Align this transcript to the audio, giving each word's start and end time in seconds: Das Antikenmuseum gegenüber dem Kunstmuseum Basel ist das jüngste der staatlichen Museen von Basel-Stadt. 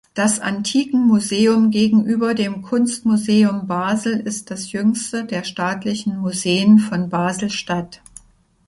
Das 0.15 0.39
Antikenmuseum 0.39 1.69
gegenüber 1.69 2.33
dem 2.33 2.63
Kunstmuseum 2.63 3.67
Basel 3.67 4.13
ist 4.19 4.49
das 4.49 4.71
jüngste 4.71 5.25
der 5.25 5.43
staatlichen 5.43 6.17
Museen 6.17 6.79
von 6.79 7.07
Basel-Stadt. 7.11 8.01